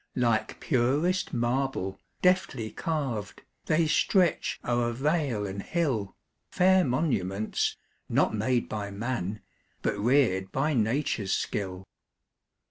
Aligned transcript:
Like 0.15 0.59
purest 0.59 1.31
marble, 1.31 1.99
deftly 2.23 2.71
carv'd, 2.71 3.43
They 3.67 3.85
stretch 3.85 4.59
o'er 4.65 4.93
vale 4.93 5.45
and 5.45 5.61
hill, 5.61 6.15
Fair 6.49 6.83
monuments, 6.83 7.77
not 8.09 8.33
made 8.33 8.67
by 8.67 8.89
man, 8.89 9.41
But 9.83 9.99
rear'd 9.99 10.51
by 10.51 10.73
nature's 10.73 11.33
skill. 11.33 11.87